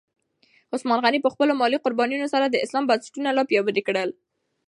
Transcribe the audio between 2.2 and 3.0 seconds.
سره د اسلام